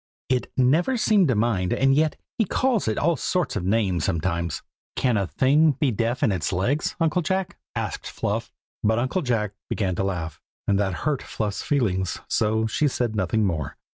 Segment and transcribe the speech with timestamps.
[0.29, 4.63] "It never seems to mind, and yet he calls it all sorts of names sometimes."
[4.95, 8.51] "Can a thing be deaf in its legs, Uncle Jack?" asked Fluff.
[8.83, 13.45] But Uncle Jack began to laugh, and that hurt Fluff's feelings, so she said nothing
[13.45, 13.77] more.